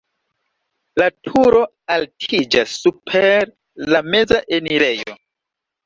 La 1.01 1.09
turo 1.27 1.59
altiĝas 1.97 2.75
super 2.87 3.55
la 3.95 4.05
meza 4.13 4.45
enirejo. 4.63 5.21